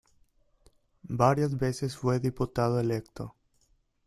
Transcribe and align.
Varias 1.03 1.59
veces 1.59 1.95
fue 1.95 2.19
diputado 2.19 2.79
electo. 2.79 3.35